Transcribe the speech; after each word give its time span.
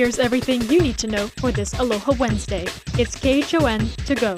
Here's 0.00 0.18
everything 0.18 0.62
you 0.62 0.80
need 0.80 0.96
to 0.96 1.06
know 1.08 1.26
for 1.26 1.52
this 1.52 1.78
Aloha 1.78 2.14
Wednesday. 2.14 2.64
It's 2.98 3.14
KHON 3.16 3.86
to 4.06 4.14
go. 4.14 4.34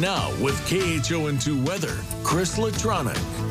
Now 0.00 0.28
with 0.42 0.58
KHON2 0.68 1.64
weather, 1.64 1.96
Chris 2.24 2.58
Latronic. 2.58 3.49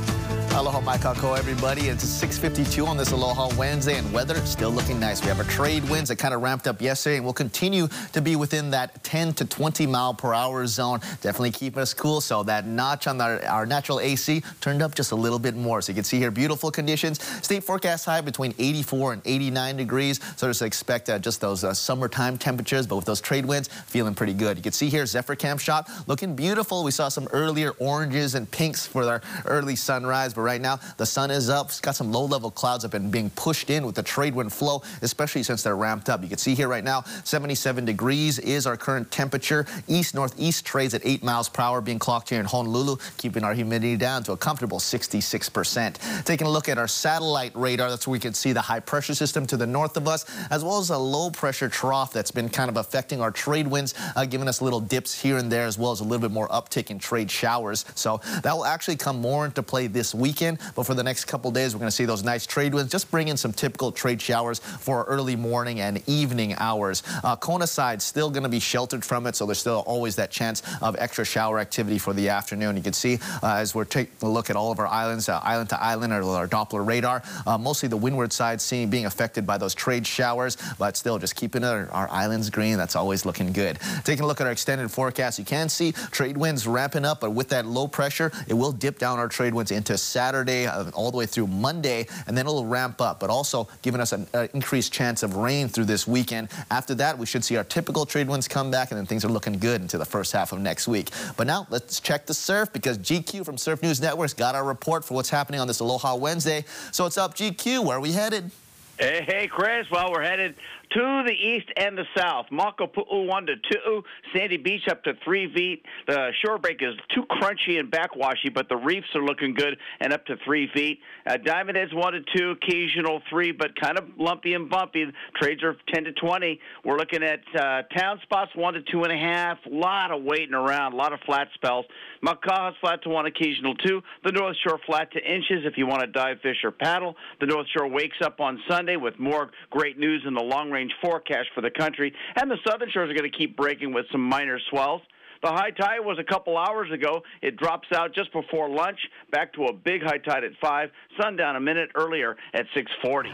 Aloha 0.56 0.82
Mai 0.82 0.98
Kakou, 0.98 1.38
everybody. 1.38 1.88
It's 1.90 2.04
6.52 2.04 2.86
on 2.86 2.98
this 2.98 3.12
Aloha 3.12 3.56
Wednesday, 3.56 3.98
and 3.98 4.12
weather 4.12 4.36
still 4.46 4.72
looking 4.72 5.00
nice. 5.00 5.22
We 5.22 5.28
have 5.28 5.38
our 5.38 5.46
trade 5.46 5.88
winds 5.90 6.10
that 6.10 6.18
kind 6.18 6.34
of 6.34 6.42
ramped 6.42 6.68
up 6.68 6.82
yesterday, 6.82 7.18
and 7.18 7.24
we'll 7.24 7.34
continue 7.34 7.88
to 8.12 8.22
be 8.22 8.36
within 8.36 8.72
that 8.72 9.02
10 9.04 9.34
to 9.36 9.46
20 9.46 9.86
mile 9.88 10.14
per 10.14 10.34
hour 10.34 10.66
zone. 10.68 11.00
Definitely 11.22 11.52
keeping 11.52 11.80
us 11.82 11.94
cool, 11.94 12.20
so 12.20 12.44
that 12.44 12.66
notch 12.66 13.08
on 13.08 13.22
our, 13.22 13.42
our 13.46 13.66
natural 13.66 14.00
AC 14.00 14.44
turned 14.60 14.82
up 14.82 14.96
just 14.96 15.12
a 15.12 15.16
little 15.16 15.40
bit 15.40 15.56
more. 15.56 15.82
So 15.82 15.92
you 15.92 15.96
can 15.96 16.04
see 16.04 16.18
here, 16.18 16.32
beautiful 16.32 16.72
conditions. 16.72 17.22
State 17.44 17.64
forecast 17.64 18.06
high 18.06 18.22
between 18.22 18.54
84 18.58 19.14
and 19.14 19.22
89 19.26 19.78
degrees, 19.78 20.20
so 20.36 20.48
just 20.48 20.62
expect 20.62 21.10
uh, 21.10 21.20
just 21.20 21.40
those 21.40 21.64
uh, 21.64 21.74
summertime 21.74 22.38
temperatures, 22.38 22.88
but 22.88 22.96
with 22.96 23.06
those 23.06 23.22
trade 23.22 23.46
winds, 23.46 23.70
feeling 23.86 24.16
pretty 24.16 24.34
good. 24.34 24.58
You 24.58 24.64
can 24.64 24.74
see 24.74 24.90
here, 24.90 25.06
Zephyr 25.06 25.36
Camp 25.36 25.62
Shop 25.62 25.88
looking 26.08 26.36
beautiful. 26.36 26.84
We 26.84 26.92
saw 26.92 27.08
some 27.08 27.28
earlier 27.32 27.72
oranges 27.80 28.36
and 28.36 28.50
pinks 28.50 28.86
for 28.86 29.04
our 29.06 29.22
early 29.46 29.76
sunrise, 29.76 30.34
right 30.42 30.62
now 30.62 30.80
the 30.98 31.06
sun 31.06 31.32
is 31.32 31.50
up. 31.50 31.68
It's 31.68 31.80
got 31.80 31.96
some 31.96 32.12
low-level 32.12 32.52
clouds 32.52 32.86
up 32.86 32.94
and 32.94 33.12
being 33.12 33.30
pushed 33.32 33.70
in 33.70 33.86
with 33.86 33.96
the 33.96 34.04
trade 34.04 34.36
wind 34.36 34.52
flow, 34.54 34.82
especially 35.02 35.44
since 35.44 35.64
they're 35.64 35.76
ramped 35.76 36.10
up. 36.10 36.22
You 36.22 36.30
can 36.30 36.38
see 36.38 36.56
here 36.56 36.68
right 36.68 36.84
now, 36.84 37.04
77 37.24 37.86
degrees 37.86 38.40
is 38.40 38.66
our 38.68 38.78
current 38.78 39.12
temperature. 39.12 39.66
East-northeast 39.88 40.66
trades 40.66 40.94
at 40.94 41.02
8 41.06 41.24
miles 41.24 41.50
per 41.50 41.62
hour 41.62 41.82
being 41.82 42.00
clocked 42.00 42.30
here 42.30 42.40
in 42.40 42.46
Honolulu, 42.46 42.98
keeping 43.18 43.44
our 43.44 43.54
humidity 43.54 43.98
down 43.98 44.24
to 44.24 44.32
a 44.32 44.38
comfortable 44.38 44.80
66%. 44.80 46.24
Taking 46.26 46.48
a 46.48 46.50
look 46.50 46.70
at 46.70 46.78
our 46.78 46.88
satellite 46.88 47.52
radar, 47.56 47.90
that's 47.90 48.08
where 48.08 48.14
we 48.14 48.20
can 48.20 48.34
see 48.34 48.54
the 48.54 48.62
high 48.62 48.80
pressure 48.80 49.16
system 49.16 49.46
to 49.48 49.58
the 49.58 49.68
north 49.68 49.98
of 49.98 50.08
us, 50.08 50.26
as 50.50 50.64
well 50.64 50.80
as 50.80 50.90
a 50.90 50.98
low 50.98 51.30
pressure 51.30 51.70
trough 51.70 52.14
that's 52.14 52.32
been 52.32 52.50
kind 52.50 52.70
of 52.70 52.78
affecting 52.78 53.22
our 53.22 53.32
trade 53.32 53.68
winds, 53.68 53.94
uh, 54.16 54.26
giving 54.26 54.48
us 54.48 54.62
little 54.62 54.80
dips 54.80 55.20
here 55.20 55.38
and 55.38 55.52
there, 55.52 55.66
as 55.66 55.78
well 55.78 55.92
as 55.92 56.00
a 56.00 56.04
little 56.04 56.22
bit 56.22 56.32
more 56.32 56.48
uptick 56.50 56.90
in 56.90 57.00
trade 57.00 57.30
showers. 57.30 57.86
So 57.96 58.22
that 58.44 58.56
will 58.56 58.66
actually 58.66 58.98
come 58.98 59.20
more 59.22 59.46
into 59.46 59.64
play 59.64 59.88
this 59.88 60.14
week 60.14 60.29
weekend. 60.30 60.60
But 60.76 60.84
for 60.84 60.94
the 60.94 61.04
next 61.04 61.26
couple 61.26 61.50
days, 61.50 61.74
we're 61.74 61.80
going 61.80 61.90
to 61.90 61.96
see 61.96 62.06
those 62.06 62.24
nice 62.24 62.46
trade 62.46 62.74
winds 62.76 62.92
just 62.92 63.10
bring 63.10 63.30
in 63.30 63.38
some 63.38 63.52
typical 63.52 63.92
trade 63.92 64.22
showers 64.22 64.60
for 64.60 65.06
early 65.06 65.36
morning 65.36 65.80
and 65.80 66.04
evening 66.08 66.54
hours. 66.58 67.02
Uh, 67.24 67.36
Kona 67.36 67.66
side 67.66 68.00
still 68.00 68.30
going 68.30 68.44
to 68.44 68.50
be 68.50 68.60
sheltered 68.60 69.04
from 69.04 69.26
it, 69.26 69.36
so 69.36 69.48
there's 69.48 69.58
still 69.58 69.84
always 69.88 70.16
that 70.18 70.30
chance 70.30 70.62
of 70.84 70.96
extra 71.00 71.26
shower 71.26 71.58
activity 71.60 71.98
for 71.98 72.14
the 72.14 72.30
afternoon. 72.30 72.78
You 72.78 72.84
can 72.84 72.94
see 72.94 73.18
uh, 73.42 73.56
as 73.56 73.74
we're 73.74 73.86
taking 73.86 74.14
a 74.22 74.30
look 74.30 74.52
at 74.52 74.56
all 74.56 74.72
of 74.72 74.78
our 74.78 74.88
islands, 74.88 75.30
uh, 75.30 75.40
island 75.44 75.70
to 75.70 75.82
island, 75.82 76.14
or 76.14 76.22
our 76.36 76.48
Doppler 76.48 76.86
radar, 76.86 77.24
uh, 77.48 77.58
mostly 77.58 77.90
the 77.90 77.98
windward 77.98 78.32
side 78.32 78.62
seeing 78.62 78.90
being 78.90 79.08
affected 79.08 79.48
by 79.48 79.58
those 79.58 79.74
trade 79.74 80.06
showers, 80.06 80.58
but 80.78 80.96
still 80.96 81.18
just 81.18 81.36
keeping 81.36 81.64
our, 81.64 81.90
our 81.90 82.08
islands 82.12 82.52
green. 82.52 82.78
That's 82.78 82.96
always 82.96 83.26
looking 83.26 83.52
good. 83.52 83.80
Taking 84.04 84.26
a 84.26 84.28
look 84.28 84.42
at 84.42 84.46
our 84.46 84.54
extended 84.54 84.92
forecast, 84.92 85.40
you 85.40 85.46
can 85.46 85.70
see 85.70 85.92
trade 86.12 86.38
winds 86.38 86.68
ramping 86.68 87.06
up, 87.06 87.20
but 87.22 87.32
with 87.32 87.50
that 87.50 87.66
low 87.66 87.88
pressure, 87.88 88.32
it 88.48 88.54
will 88.54 88.72
dip 88.72 89.00
down 89.00 89.18
our 89.18 89.28
trade 89.28 89.54
winds 89.56 89.72
into 89.72 89.98
Saturday 90.20 90.68
uh, 90.68 90.90
all 90.96 91.12
the 91.12 91.18
way 91.18 91.26
through 91.26 91.48
Monday, 91.48 92.06
and 92.28 92.38
then 92.38 92.46
it'll 92.46 92.66
ramp 92.66 93.00
up, 93.00 93.22
but 93.22 93.30
also 93.30 93.70
giving 93.82 94.02
us 94.02 94.12
an 94.12 94.28
uh, 94.34 94.48
increased 94.54 94.92
chance 94.92 95.24
of 95.24 95.38
rain 95.38 95.70
through 95.70 95.86
this 95.86 96.06
weekend. 96.06 96.50
After 96.70 96.94
that, 96.96 97.18
we 97.18 97.26
should 97.26 97.42
see 97.42 97.56
our 97.56 97.64
typical 97.64 98.06
trade 98.06 98.28
winds 98.28 98.46
come 98.46 98.70
back, 98.70 98.92
and 98.92 98.98
then 98.98 99.06
things 99.06 99.24
are 99.24 99.30
looking 99.30 99.58
good 99.58 99.80
into 99.80 99.98
the 99.98 100.04
first 100.04 100.34
half 100.34 100.52
of 100.52 100.60
next 100.60 100.90
week. 100.90 101.12
But 101.38 101.48
now 101.48 101.68
let's 101.70 102.02
check 102.02 102.26
the 102.26 102.34
surf 102.34 102.74
because 102.74 102.98
GQ 102.98 103.46
from 103.46 103.58
Surf 103.58 103.82
News 103.82 104.02
Networks 104.02 104.34
got 104.34 104.56
our 104.56 104.66
report 104.66 105.06
for 105.06 105.14
what's 105.14 105.30
happening 105.30 105.62
on 105.62 105.68
this 105.68 105.80
Aloha 105.80 106.16
Wednesday. 106.16 106.66
So 106.92 107.06
it's 107.06 107.18
up, 107.18 107.34
GQ? 107.34 107.86
Where 107.86 107.96
are 107.96 108.02
we 108.02 108.12
headed? 108.12 108.52
Hey, 109.00 109.24
hey, 109.26 109.48
Chris. 109.48 109.90
Well, 109.90 110.12
we're 110.12 110.22
headed 110.22 110.56
to 110.92 111.24
the 111.26 111.34
east 111.34 111.68
and 111.78 111.98
the 111.98 112.06
south. 112.18 112.48
Makapu'u 112.52 113.28
1 113.28 113.46
to 113.46 113.56
2. 113.56 114.04
Sandy 114.36 114.58
Beach 114.58 114.88
up 114.90 115.04
to 115.04 115.14
3 115.24 115.54
feet. 115.54 115.84
The 116.08 116.32
shore 116.44 116.58
break 116.58 116.82
is 116.82 116.96
too 117.14 117.24
crunchy 117.24 117.80
and 117.80 117.92
backwashy, 117.92 118.54
but 118.54 118.70
the 118.70 118.78
reefs 118.78 119.08
are 119.16 119.24
looking 119.24 119.54
good 119.54 119.78
and 120.00 120.14
up 120.14 120.26
to 120.26 120.36
3 120.46 120.70
feet. 120.74 121.00
Uh, 121.28 121.38
Diamond 121.38 121.78
Heads 121.78 121.94
1 121.94 122.14
to 122.14 122.20
2. 122.36 122.52
Occasional 122.52 123.22
3, 123.30 123.52
but 123.52 123.80
kind 123.80 123.98
of 123.98 124.06
lumpy 124.18 124.54
and 124.54 124.70
bumpy. 124.70 125.06
Trades 125.36 125.64
are 125.64 125.76
10 125.94 126.06
to 126.06 126.12
20. 126.14 126.60
We're 126.84 126.98
looking 126.98 127.24
at 127.24 127.42
uh, 127.56 127.84
town 127.96 128.20
spots 128.24 128.52
1 128.56 128.74
to 128.74 128.82
2.5. 128.82 129.56
A 129.66 129.70
lot 129.70 130.12
of 130.12 130.24
waiting 130.24 130.56
around. 130.56 130.94
A 130.94 130.96
lot 130.96 131.14
of 131.14 131.20
flat 131.26 131.48
spells. 131.54 131.86
Makaha's 132.24 132.76
flat 132.82 133.04
to 133.04 133.10
1, 133.10 133.26
occasional 133.28 133.76
2. 133.76 134.02
The 134.26 134.32
North 134.32 134.58
Shore 134.66 134.80
flat 134.86 135.12
to 135.12 135.20
inches 135.20 135.66
if 135.66 135.78
you 135.78 135.88
want 135.88 136.02
to 136.02 136.08
dive, 136.08 136.38
fish, 136.42 136.58
or 136.64 136.72
paddle. 136.72 137.16
The 137.40 137.46
North 137.46 137.68
Shore 137.76 137.88
wakes 137.88 138.18
up 138.24 138.40
on 138.40 138.60
Sunday 138.68 138.96
with 138.96 139.20
more 139.20 139.52
great 139.70 139.98
news 139.98 140.24
in 140.28 140.34
the 140.34 140.42
long 140.42 140.72
range 140.72 140.79
range 140.80 140.94
forecast 141.02 141.50
for 141.54 141.60
the 141.62 141.70
country. 141.70 142.12
And 142.38 142.50
the 142.50 142.58
southern 142.66 142.90
shores 142.90 143.10
are 143.10 143.14
going 143.14 143.30
to 143.30 143.38
keep 143.38 143.58
breaking 143.58 143.94
with 143.94 144.06
some 144.12 144.22
minor 144.22 144.58
swells. 144.70 145.02
The 145.42 145.50
high 145.50 145.72
tide 145.72 146.00
was 146.00 146.18
a 146.20 146.24
couple 146.24 146.58
hours 146.58 146.90
ago. 146.92 147.22
It 147.42 147.58
drops 147.58 147.90
out 147.94 148.14
just 148.14 148.32
before 148.34 148.70
lunch, 148.70 149.00
back 149.32 149.54
to 149.54 149.66
a 149.66 149.74
big 149.74 150.02
high 150.04 150.18
tide 150.18 150.44
at 150.44 150.52
5, 150.62 150.90
sundown 151.20 151.58
a 151.58 151.60
minute 151.60 151.90
earlier 151.96 152.38
at 152.54 152.66
640. 152.74 153.30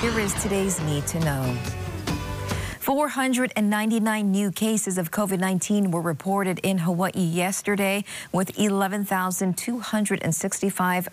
Here 0.00 0.18
is 0.20 0.32
today's 0.42 0.80
Need 0.82 1.06
to 1.08 1.18
Know. 1.20 1.56
499 2.80 4.30
new 4.30 4.50
cases 4.50 4.98
of 4.98 5.10
COVID-19 5.10 5.90
were 5.90 6.02
reported 6.02 6.60
in 6.62 6.76
Hawaii 6.78 7.12
yesterday, 7.14 8.04
with 8.30 8.58
11,265 8.58 11.08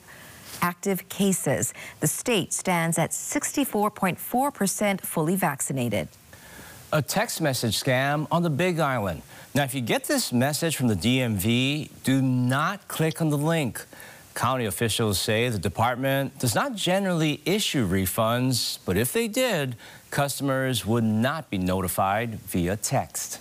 active 0.61 1.07
cases. 1.09 1.73
The 1.99 2.07
state 2.07 2.53
stands 2.53 2.97
at 2.97 3.11
64.4% 3.11 5.01
fully 5.01 5.35
vaccinated. 5.35 6.07
A 6.93 7.01
text 7.01 7.41
message 7.41 7.81
scam 7.81 8.27
on 8.31 8.43
the 8.43 8.49
Big 8.49 8.79
Island. 8.79 9.21
Now, 9.55 9.63
if 9.63 9.73
you 9.73 9.81
get 9.81 10.05
this 10.05 10.33
message 10.33 10.75
from 10.75 10.87
the 10.87 10.95
DMV, 10.95 11.89
do 12.03 12.21
not 12.21 12.87
click 12.87 13.21
on 13.21 13.29
the 13.29 13.37
link. 13.37 13.85
County 14.33 14.65
officials 14.65 15.19
say 15.19 15.49
the 15.49 15.59
department 15.59 16.39
does 16.39 16.55
not 16.55 16.75
generally 16.75 17.41
issue 17.45 17.87
refunds, 17.87 18.79
but 18.85 18.97
if 18.97 19.11
they 19.11 19.27
did, 19.27 19.75
customers 20.09 20.85
would 20.85 21.03
not 21.03 21.49
be 21.49 21.57
notified 21.57 22.35
via 22.41 22.77
text. 22.77 23.39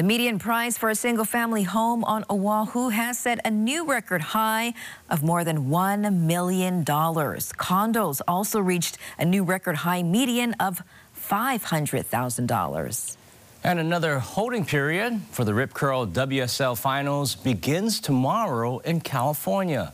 The 0.00 0.06
median 0.06 0.38
price 0.38 0.78
for 0.78 0.88
a 0.88 0.94
single 0.94 1.26
family 1.26 1.62
home 1.62 2.04
on 2.04 2.24
Oahu 2.30 2.88
has 2.88 3.18
set 3.18 3.38
a 3.46 3.50
new 3.50 3.84
record 3.84 4.22
high 4.22 4.72
of 5.10 5.22
more 5.22 5.44
than 5.44 5.66
$1 5.66 6.20
million. 6.20 6.86
Condos 6.86 8.22
also 8.26 8.60
reached 8.60 8.96
a 9.18 9.26
new 9.26 9.44
record 9.44 9.76
high 9.76 10.02
median 10.02 10.54
of 10.54 10.82
$500,000. 11.14 13.16
And 13.62 13.78
another 13.78 14.20
holding 14.20 14.64
period 14.64 15.20
for 15.32 15.44
the 15.44 15.52
Rip 15.52 15.74
Curl 15.74 16.06
WSL 16.06 16.78
Finals 16.78 17.34
begins 17.34 18.00
tomorrow 18.00 18.78
in 18.78 19.02
California. 19.02 19.92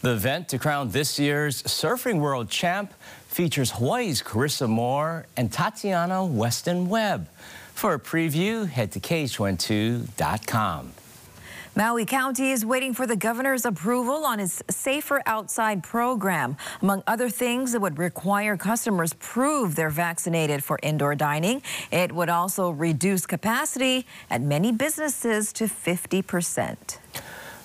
The 0.00 0.14
event 0.14 0.48
to 0.48 0.58
crown 0.58 0.90
this 0.90 1.16
year's 1.16 1.62
Surfing 1.62 2.18
World 2.18 2.50
Champ 2.50 2.92
features 3.28 3.70
Hawaii's 3.70 4.20
Carissa 4.20 4.68
Moore 4.68 5.26
and 5.36 5.52
Tatiana 5.52 6.26
Weston 6.26 6.88
Webb. 6.88 7.28
For 7.74 7.92
a 7.92 7.98
preview, 7.98 8.66
head 8.66 8.92
to 8.92 9.00
KHON2.com. 9.00 10.92
Maui 11.76 12.04
County 12.06 12.52
is 12.52 12.64
waiting 12.64 12.94
for 12.94 13.04
the 13.04 13.16
governor's 13.16 13.64
approval 13.66 14.24
on 14.24 14.38
its 14.38 14.62
Safer 14.70 15.20
Outside 15.26 15.82
program. 15.82 16.56
Among 16.82 17.02
other 17.08 17.28
things, 17.28 17.74
it 17.74 17.80
would 17.80 17.98
require 17.98 18.56
customers 18.56 19.12
prove 19.14 19.74
they're 19.74 19.90
vaccinated 19.90 20.62
for 20.62 20.78
indoor 20.84 21.16
dining. 21.16 21.62
It 21.90 22.12
would 22.12 22.28
also 22.28 22.70
reduce 22.70 23.26
capacity 23.26 24.06
at 24.30 24.40
many 24.40 24.70
businesses 24.70 25.52
to 25.54 25.66
50 25.66 26.22
percent. 26.22 27.00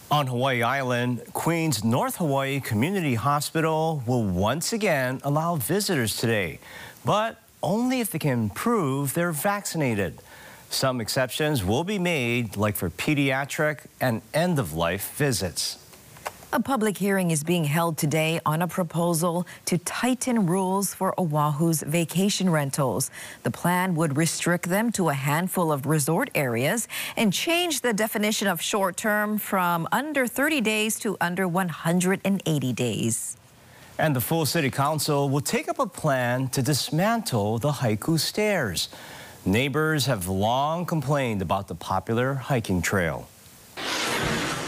On 0.10 0.26
Hawaii 0.26 0.64
Island, 0.64 1.22
Queen's 1.34 1.84
North 1.84 2.16
Hawaii 2.16 2.60
Community 2.60 3.14
Hospital 3.14 4.02
will 4.08 4.26
once 4.26 4.74
again 4.74 5.22
allow 5.24 5.56
visitors 5.56 6.18
today. 6.18 6.60
But 7.06 7.40
only 7.62 8.00
if 8.00 8.12
they 8.12 8.20
can 8.20 8.50
prove 8.50 9.14
they're 9.14 9.32
vaccinated. 9.32 10.20
Some 10.70 11.02
exceptions 11.02 11.64
will 11.64 11.84
be 11.84 11.98
made, 11.98 12.56
like 12.56 12.76
for 12.76 12.90
pediatric 12.90 13.80
and 14.00 14.22
end-of-life 14.34 15.16
visits. 15.16 15.78
A 16.52 16.60
public 16.60 16.98
hearing 16.98 17.30
is 17.30 17.44
being 17.44 17.66
held 17.66 17.96
today 17.96 18.40
on 18.44 18.64
a 18.64 18.68
proposal 18.68 19.46
to 19.66 19.78
tighten 19.78 20.48
rules 20.48 20.96
for 20.96 21.14
Oahu's 21.20 21.84
vacation 21.84 22.50
rentals. 22.50 23.12
The 23.44 23.52
plan 23.52 23.94
would 23.94 24.18
restrict 24.18 24.68
them 24.68 24.92
to 24.94 25.10
a 25.10 25.14
handful 25.14 25.72
of 25.72 25.86
resort 25.86 26.32
areas 26.34 26.88
and 27.16 27.32
change 27.32 27.82
the 27.82 27.94
definition 27.94 28.48
of 28.48 28.64
short 28.64 28.98
term 28.98 29.38
from 29.38 29.88
under 29.92 30.26
30 30.26 30.62
days 30.62 31.00
to 31.02 31.18
under 31.22 31.48
180 31.48 32.74
days. 32.74 33.38
And 34.00 34.16
the 34.16 34.22
full 34.22 34.46
city 34.46 34.70
council 34.72 35.28
will 35.28 35.42
take 35.42 35.68
up 35.68 35.78
a 35.78 35.86
plan 35.86 36.48
to 36.50 36.62
dismantle 36.62 37.60
the 37.60 37.70
haiku 37.70 38.18
stairs. 38.18 38.88
Neighbors 39.46 40.06
have 40.06 40.26
long 40.30 40.86
complained 40.86 41.42
about 41.42 41.68
the 41.68 41.76
popular 41.76 42.36
hiking 42.36 42.82
trail. 42.82 43.28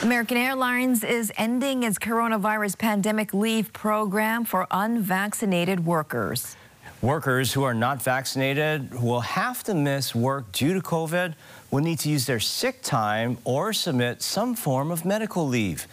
American 0.04 0.36
Airlines 0.36 1.06
is 1.06 1.32
ending 1.38 1.84
its 1.84 1.98
coronavirus 1.98 2.78
pandemic 2.78 3.34
leave 3.34 3.72
program 3.72 4.44
for 4.44 4.68
unvaccinated 4.70 5.86
workers. 5.86 6.58
Workers 7.02 7.54
who 7.54 7.64
are 7.64 7.74
not 7.74 8.02
vaccinated 8.02 9.02
will 9.02 9.22
have 9.22 9.64
to 9.64 9.74
miss 9.74 10.14
work 10.14 10.52
due 10.52 10.74
to 10.74 10.82
COVID 10.82 11.36
will 11.72 11.82
need 11.82 12.00
to 12.00 12.10
use 12.10 12.26
their 12.26 12.42
sick 12.42 12.82
time 12.82 13.38
or 13.46 13.72
submit 13.72 14.22
some 14.22 14.56
form 14.56 14.92
of 14.92 15.06
medical 15.06 15.48
leave. 15.48 15.88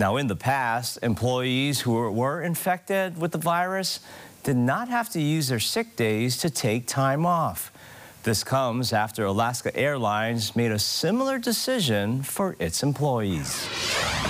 Now, 0.00 0.16
in 0.16 0.28
the 0.28 0.34
past, 0.34 0.98
employees 1.02 1.80
who 1.80 1.92
were 1.92 2.40
infected 2.40 3.20
with 3.20 3.32
the 3.32 3.38
virus 3.38 4.00
did 4.44 4.56
not 4.56 4.88
have 4.88 5.10
to 5.10 5.20
use 5.20 5.48
their 5.48 5.60
sick 5.60 5.94
days 5.94 6.38
to 6.38 6.48
take 6.48 6.86
time 6.86 7.26
off. 7.26 7.70
This 8.22 8.44
comes 8.44 8.92
after 8.92 9.24
Alaska 9.24 9.74
Airlines 9.74 10.54
made 10.54 10.72
a 10.72 10.78
similar 10.78 11.38
decision 11.38 12.22
for 12.22 12.54
its 12.58 12.82
employees. 12.82 13.66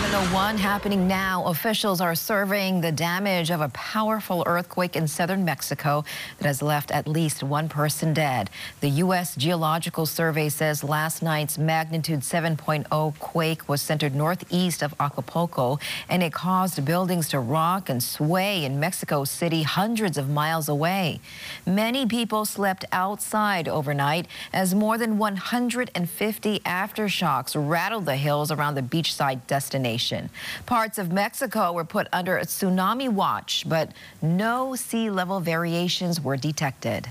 701 0.00 0.58
happening 0.58 1.06
now. 1.06 1.44
Officials 1.46 2.00
are 2.00 2.14
surveying 2.14 2.80
the 2.80 2.90
damage 2.90 3.50
of 3.50 3.60
a 3.60 3.68
powerful 3.70 4.42
earthquake 4.46 4.96
in 4.96 5.06
southern 5.06 5.44
Mexico 5.44 6.04
that 6.38 6.46
has 6.46 6.62
left 6.62 6.90
at 6.90 7.06
least 7.06 7.42
one 7.42 7.68
person 7.68 8.14
dead. 8.14 8.48
The 8.80 8.88
U.S. 9.04 9.36
Geological 9.36 10.06
Survey 10.06 10.48
says 10.48 10.82
last 10.82 11.22
night's 11.22 11.58
magnitude 11.58 12.20
7.0 12.20 13.18
quake 13.18 13.68
was 13.68 13.82
centered 13.82 14.14
northeast 14.14 14.82
of 14.82 14.94
Acapulco, 14.98 15.78
and 16.08 16.22
it 16.22 16.32
caused 16.32 16.84
buildings 16.84 17.28
to 17.28 17.38
rock 17.38 17.88
and 17.88 18.02
sway 18.02 18.64
in 18.64 18.80
Mexico 18.80 19.24
City, 19.24 19.64
hundreds 19.64 20.16
of 20.16 20.30
miles 20.30 20.68
away. 20.68 21.20
Many 21.66 22.06
people 22.06 22.46
slept 22.46 22.84
outside 22.90 23.68
overnight 23.80 24.26
as 24.52 24.74
more 24.74 24.98
than 24.98 25.16
150 25.16 26.60
aftershocks 26.60 27.56
rattled 27.56 28.04
the 28.04 28.16
hills 28.16 28.50
around 28.50 28.74
the 28.74 28.82
beachside 28.82 29.40
destination. 29.46 30.28
Parts 30.66 30.98
of 30.98 31.10
Mexico 31.10 31.72
were 31.72 31.86
put 31.86 32.06
under 32.12 32.36
a 32.36 32.44
tsunami 32.44 33.08
watch, 33.08 33.64
but 33.66 33.92
no 34.20 34.74
sea 34.74 35.08
level 35.08 35.40
variations 35.40 36.20
were 36.20 36.36
detected. 36.36 37.08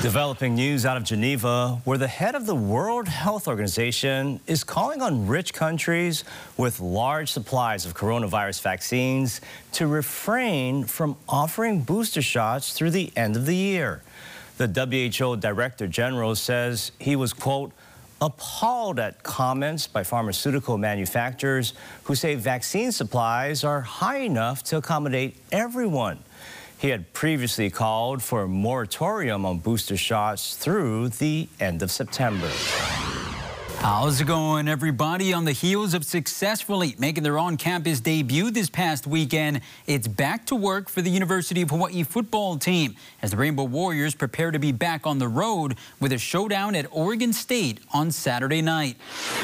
Developing 0.00 0.54
news 0.54 0.86
out 0.86 0.96
of 0.96 1.04
Geneva, 1.04 1.82
where 1.84 1.98
the 1.98 2.08
head 2.08 2.34
of 2.34 2.46
the 2.46 2.54
World 2.54 3.06
Health 3.06 3.46
Organization 3.46 4.40
is 4.46 4.64
calling 4.64 5.02
on 5.02 5.26
rich 5.26 5.52
countries 5.52 6.24
with 6.56 6.80
large 6.80 7.30
supplies 7.30 7.84
of 7.84 7.92
coronavirus 7.92 8.62
vaccines 8.62 9.42
to 9.72 9.86
refrain 9.86 10.84
from 10.84 11.16
offering 11.28 11.82
booster 11.82 12.22
shots 12.22 12.72
through 12.72 12.92
the 12.92 13.12
end 13.14 13.36
of 13.36 13.44
the 13.44 13.54
year. 13.54 14.00
The 14.60 14.68
WHO 15.20 15.36
Director 15.36 15.86
General 15.86 16.34
says 16.34 16.92
he 16.98 17.16
was, 17.16 17.32
quote, 17.32 17.72
appalled 18.20 18.98
at 19.00 19.22
comments 19.22 19.86
by 19.86 20.04
pharmaceutical 20.04 20.76
manufacturers 20.76 21.72
who 22.04 22.14
say 22.14 22.34
vaccine 22.34 22.92
supplies 22.92 23.64
are 23.64 23.80
high 23.80 24.18
enough 24.18 24.62
to 24.64 24.76
accommodate 24.76 25.38
everyone. 25.50 26.18
He 26.76 26.90
had 26.90 27.10
previously 27.14 27.70
called 27.70 28.22
for 28.22 28.42
a 28.42 28.48
moratorium 28.48 29.46
on 29.46 29.60
booster 29.60 29.96
shots 29.96 30.54
through 30.56 31.08
the 31.08 31.48
end 31.58 31.80
of 31.80 31.90
September. 31.90 32.50
How's 33.80 34.20
it 34.20 34.26
going, 34.26 34.68
everybody? 34.68 35.32
On 35.32 35.46
the 35.46 35.52
heels 35.52 35.94
of 35.94 36.04
successfully 36.04 36.94
making 36.98 37.22
their 37.22 37.38
on-campus 37.38 38.00
debut 38.00 38.50
this 38.50 38.68
past 38.68 39.06
weekend, 39.06 39.62
it's 39.86 40.06
back 40.06 40.44
to 40.46 40.54
work 40.54 40.90
for 40.90 41.00
the 41.00 41.08
University 41.08 41.62
of 41.62 41.70
Hawaii 41.70 42.02
football 42.02 42.58
team 42.58 42.94
as 43.22 43.30
the 43.30 43.38
Rainbow 43.38 43.64
Warriors 43.64 44.14
prepare 44.14 44.50
to 44.50 44.58
be 44.58 44.70
back 44.70 45.06
on 45.06 45.18
the 45.18 45.28
road 45.28 45.78
with 45.98 46.12
a 46.12 46.18
showdown 46.18 46.74
at 46.74 46.88
Oregon 46.90 47.32
State 47.32 47.80
on 47.94 48.10
Saturday 48.10 48.60
night. 48.60 48.98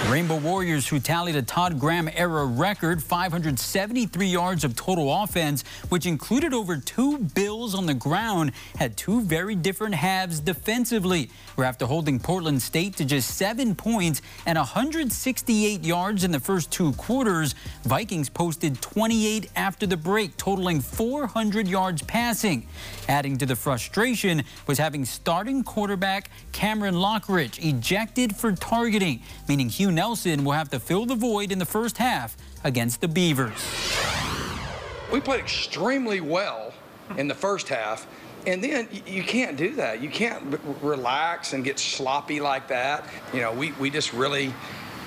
The 0.04 0.12
Rainbow 0.12 0.36
Warriors, 0.36 0.86
who 0.86 1.00
tallied 1.00 1.36
a 1.36 1.42
Todd 1.42 1.80
Graham 1.80 2.10
era 2.14 2.44
record 2.44 3.02
573 3.02 4.26
yards 4.26 4.64
of 4.64 4.76
total 4.76 5.22
offense, 5.22 5.64
which 5.88 6.04
included 6.04 6.52
over 6.52 6.76
two 6.76 7.16
bills 7.16 7.74
on 7.74 7.86
the 7.86 7.94
ground, 7.94 8.52
had 8.76 8.98
two 8.98 9.22
very 9.22 9.54
different 9.54 9.94
halves 9.94 10.40
defensively, 10.40 11.30
where 11.54 11.66
after 11.66 11.86
holding 11.86 12.20
Portland 12.20 12.60
State 12.60 12.98
to 12.98 13.04
just 13.06 13.30
seven 13.30 13.74
points, 13.74 14.20
and 14.46 14.56
168 14.56 15.84
yards 15.84 16.24
in 16.24 16.30
the 16.30 16.40
first 16.40 16.70
two 16.70 16.92
quarters. 16.92 17.54
Vikings 17.84 18.28
posted 18.28 18.80
28 18.80 19.50
after 19.56 19.86
the 19.86 19.96
break, 19.96 20.36
totaling 20.36 20.80
400 20.80 21.66
yards 21.66 22.02
passing. 22.02 22.66
Adding 23.08 23.38
to 23.38 23.46
the 23.46 23.56
frustration 23.56 24.42
was 24.66 24.78
having 24.78 25.04
starting 25.04 25.64
quarterback 25.64 26.30
Cameron 26.52 26.94
Lockridge 26.94 27.64
ejected 27.64 28.36
for 28.36 28.52
targeting, 28.52 29.22
meaning 29.48 29.68
Hugh 29.68 29.92
Nelson 29.92 30.44
will 30.44 30.52
have 30.52 30.70
to 30.70 30.80
fill 30.80 31.06
the 31.06 31.14
void 31.14 31.52
in 31.52 31.58
the 31.58 31.66
first 31.66 31.98
half 31.98 32.36
against 32.64 33.00
the 33.00 33.08
Beavers. 33.08 33.52
We 35.12 35.20
played 35.20 35.40
extremely 35.40 36.20
well 36.20 36.72
in 37.16 37.28
the 37.28 37.34
first 37.34 37.68
half 37.68 38.06
and 38.46 38.62
then 38.62 38.88
you 39.06 39.22
can't 39.22 39.56
do 39.56 39.74
that. 39.74 40.00
You 40.00 40.08
can't 40.08 40.60
relax 40.80 41.52
and 41.52 41.64
get 41.64 41.78
sloppy 41.78 42.40
like 42.40 42.68
that. 42.68 43.04
You 43.34 43.40
know, 43.40 43.52
we, 43.52 43.72
we 43.72 43.90
just 43.90 44.12
really 44.12 44.54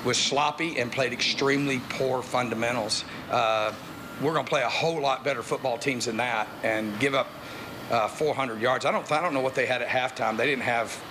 was 0.06 0.18
sloppy 0.18 0.80
and 0.80 0.92
played 0.92 1.14
extremely 1.14 1.82
poor 1.90 2.22
fundamentals. 2.22 3.06
Uh, 3.32 3.74
we're 4.22 4.34
going 4.34 4.46
to 4.46 4.50
play 4.50 4.64
a 4.64 4.70
whole 4.70 5.00
lot 5.02 5.24
better 5.24 5.42
football 5.42 5.78
teams 5.78 6.06
than 6.06 6.18
that 6.18 6.48
and 6.64 6.98
give 7.00 7.16
up 7.16 7.28
uh, 7.92 8.08
400 8.08 8.62
yards. 8.62 8.86
I 8.86 8.92
don't, 8.92 9.10
I 9.12 9.22
don't 9.22 9.34
know 9.34 9.40
what 9.40 9.56
they 9.56 9.66
had 9.66 9.82
at 9.82 9.88
halftime. 9.88 10.38
They 10.38 10.46
didn't 10.46 10.64
have 10.64 11.02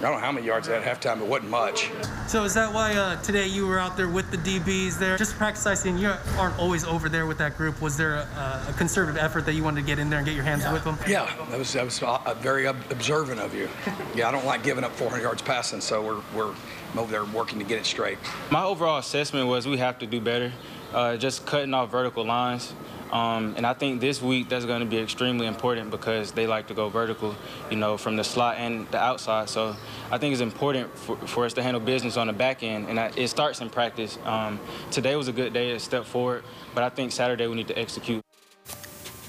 I 0.00 0.04
don't 0.04 0.12
know 0.12 0.18
how 0.20 0.32
many 0.32 0.46
yards 0.46 0.66
they 0.66 0.72
had 0.72 0.82
at 0.82 1.00
halftime. 1.00 1.20
It 1.20 1.26
wasn't 1.26 1.50
much. 1.50 1.90
So 2.26 2.44
is 2.44 2.54
that 2.54 2.72
why 2.72 2.94
uh, 2.94 3.20
today 3.20 3.46
you 3.46 3.66
were 3.66 3.78
out 3.78 3.98
there 3.98 4.08
with 4.08 4.30
the 4.30 4.38
DBs 4.38 4.98
there? 4.98 5.18
Just 5.18 5.36
practicing, 5.36 5.98
you 5.98 6.14
aren't 6.38 6.58
always 6.58 6.84
over 6.84 7.10
there 7.10 7.26
with 7.26 7.36
that 7.36 7.58
group. 7.58 7.82
Was 7.82 7.98
there 7.98 8.14
a, 8.14 8.64
a 8.66 8.74
conservative 8.78 9.22
effort 9.22 9.44
that 9.44 9.52
you 9.52 9.62
wanted 9.62 9.82
to 9.82 9.86
get 9.86 9.98
in 9.98 10.08
there 10.08 10.20
and 10.20 10.26
get 10.26 10.34
your 10.34 10.44
hands 10.44 10.62
yeah. 10.62 10.72
with 10.72 10.84
them? 10.84 10.96
Yeah, 11.06 11.30
that 11.50 11.58
was, 11.58 11.74
that 11.74 11.84
was 11.84 12.02
uh, 12.02 12.34
very 12.40 12.64
observant 12.64 13.40
of 13.40 13.54
you. 13.54 13.68
yeah, 14.14 14.26
I 14.26 14.32
don't 14.32 14.46
like 14.46 14.62
giving 14.62 14.84
up 14.84 14.92
400 14.92 15.22
yards 15.22 15.42
passing, 15.42 15.82
so 15.82 16.00
we're, 16.02 16.22
we're 16.34 16.54
over 16.96 17.12
there 17.12 17.26
working 17.26 17.58
to 17.58 17.64
get 17.66 17.78
it 17.78 17.84
straight. 17.84 18.16
My 18.50 18.64
overall 18.64 18.98
assessment 19.00 19.48
was 19.48 19.68
we 19.68 19.76
have 19.76 19.98
to 19.98 20.06
do 20.06 20.18
better. 20.18 20.50
Uh, 20.94 21.18
just 21.18 21.44
cutting 21.44 21.74
off 21.74 21.90
vertical 21.90 22.24
lines. 22.24 22.72
Um, 23.12 23.54
and 23.56 23.66
I 23.66 23.74
think 23.74 24.00
this 24.00 24.22
week 24.22 24.48
that's 24.48 24.64
going 24.64 24.80
to 24.80 24.86
be 24.86 24.98
extremely 24.98 25.46
important 25.46 25.90
because 25.90 26.32
they 26.32 26.46
like 26.46 26.68
to 26.68 26.74
go 26.74 26.88
vertical, 26.88 27.34
you 27.70 27.76
know, 27.76 27.96
from 27.96 28.16
the 28.16 28.24
slot 28.24 28.56
and 28.58 28.86
the 28.90 28.98
outside. 28.98 29.48
So 29.48 29.74
I 30.10 30.18
think 30.18 30.32
it's 30.32 30.40
important 30.40 30.96
for, 30.96 31.16
for 31.16 31.44
us 31.44 31.52
to 31.54 31.62
handle 31.62 31.80
business 31.80 32.16
on 32.16 32.28
the 32.28 32.32
back 32.32 32.62
end, 32.62 32.88
and 32.88 33.00
I, 33.00 33.12
it 33.16 33.28
starts 33.28 33.60
in 33.60 33.70
practice. 33.70 34.18
Um, 34.24 34.60
today 34.90 35.16
was 35.16 35.28
a 35.28 35.32
good 35.32 35.52
day 35.52 35.72
to 35.72 35.80
step 35.80 36.04
forward, 36.04 36.44
but 36.74 36.84
I 36.84 36.88
think 36.88 37.12
Saturday 37.12 37.46
we 37.46 37.56
need 37.56 37.68
to 37.68 37.78
execute. 37.78 38.24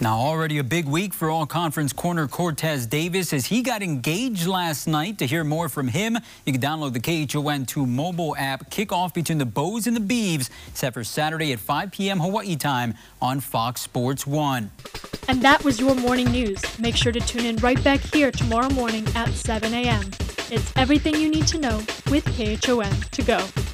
Now 0.01 0.17
already 0.17 0.57
a 0.57 0.63
big 0.63 0.85
week 0.87 1.13
for 1.13 1.29
all-conference 1.29 1.93
corner 1.93 2.27
Cortez 2.27 2.87
Davis 2.87 3.33
as 3.33 3.45
he 3.45 3.61
got 3.61 3.83
engaged 3.83 4.47
last 4.47 4.87
night. 4.87 5.19
To 5.19 5.27
hear 5.27 5.43
more 5.43 5.69
from 5.69 5.89
him, 5.89 6.17
you 6.43 6.53
can 6.53 6.59
download 6.59 6.93
the 6.93 6.99
KHON2 6.99 7.87
mobile 7.87 8.35
app. 8.35 8.71
Kickoff 8.71 9.13
between 9.13 9.37
the 9.37 9.45
Bows 9.45 9.85
and 9.85 9.95
the 9.95 10.01
Beavs 10.01 10.49
set 10.73 10.95
for 10.95 11.03
Saturday 11.03 11.53
at 11.53 11.59
5 11.59 11.91
p.m. 11.91 12.19
Hawaii 12.19 12.55
time 12.55 12.95
on 13.21 13.41
Fox 13.41 13.81
Sports 13.81 14.25
1. 14.25 14.71
And 15.27 15.43
that 15.43 15.63
was 15.63 15.79
your 15.79 15.93
morning 15.93 16.31
news. 16.31 16.79
Make 16.79 16.95
sure 16.95 17.11
to 17.11 17.19
tune 17.19 17.45
in 17.45 17.57
right 17.57 17.81
back 17.83 17.99
here 17.99 18.31
tomorrow 18.31 18.69
morning 18.71 19.05
at 19.13 19.29
7 19.29 19.71
a.m. 19.71 20.09
It's 20.49 20.73
everything 20.75 21.13
you 21.13 21.29
need 21.29 21.45
to 21.45 21.59
know 21.59 21.77
with 22.09 22.25
KHON 22.25 23.11
to 23.11 23.21
go. 23.21 23.70